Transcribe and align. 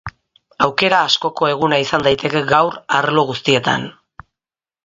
Aukera 0.65 1.01
askoko 1.09 1.51
eguna 1.51 1.79
izan 1.83 2.07
daiteke 2.09 2.43
gaur 2.53 2.81
arlo 3.03 3.29
guztietan. 3.33 3.89